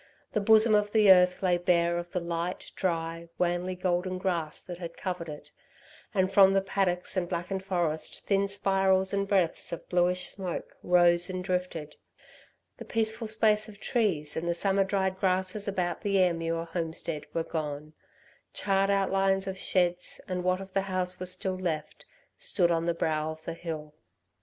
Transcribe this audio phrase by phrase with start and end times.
[0.33, 4.79] The bosom of the earth lay bare of the light, dry, wanly golden grass that
[4.79, 5.51] had covered it;
[6.11, 11.29] and from the paddocks and blackened forest thin spirals and breaths of bluish smoke rose
[11.29, 11.97] and drifted.
[12.77, 17.43] The peaceful space of trees and the summer dried grasses about the Ayrmuir homestead were
[17.43, 17.93] gone.
[18.53, 22.05] Charred outlines of sheds and what of the house was still left,
[22.39, 23.93] stood on the brow of the hill.